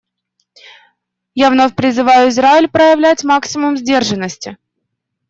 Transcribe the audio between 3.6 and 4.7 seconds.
сдержанности.